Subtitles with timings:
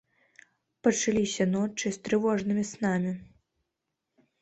[0.87, 3.11] Пачаліся ночы з трывожнымі снамі.